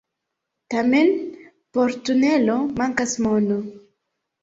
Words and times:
Tamen 0.73 1.11
por 1.77 1.95
tunelo 2.09 2.59
mankas 2.83 3.17
mono. 3.29 3.65